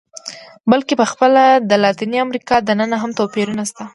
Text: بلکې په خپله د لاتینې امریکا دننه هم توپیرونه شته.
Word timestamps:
بلکې 0.71 0.93
په 1.01 1.05
خپله 1.11 1.43
د 1.69 1.71
لاتینې 1.83 2.17
امریکا 2.25 2.55
دننه 2.59 2.97
هم 3.03 3.11
توپیرونه 3.19 3.63
شته. 3.69 3.83